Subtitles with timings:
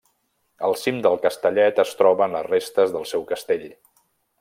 [0.67, 3.73] Al cim del Castellet es troben les restes del seu castell.